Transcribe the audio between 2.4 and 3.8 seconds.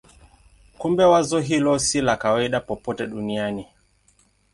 popote duniani.